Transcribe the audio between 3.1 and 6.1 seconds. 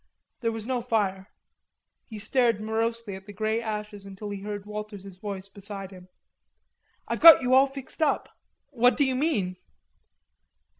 at the grey ashes until he heard Walters's voice beside him: